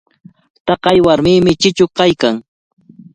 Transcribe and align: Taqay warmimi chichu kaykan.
Taqay 0.65 0.97
warmimi 1.05 1.51
chichu 1.61 1.85
kaykan. 1.97 2.35